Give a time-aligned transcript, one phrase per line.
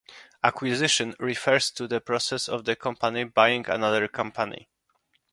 [0.43, 4.67] "Acquisition" refers to the process of one company buying another company.